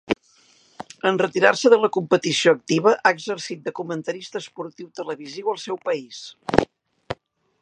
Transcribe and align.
En 1.09 1.19
retirar-se 1.21 1.71
de 1.73 1.79
la 1.83 1.89
competició 1.99 2.55
activa 2.57 2.95
ha 3.01 3.13
exercit 3.19 3.63
de 3.69 3.77
comentarista 3.83 4.45
esportiu 4.45 4.91
televisiu 5.03 5.55
al 5.55 5.65
seu 5.69 5.83
país. 5.89 6.27